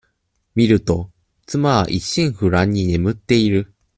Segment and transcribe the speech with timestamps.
[0.55, 1.11] みると、
[1.45, 3.71] 妻は一心不乱に眠っている。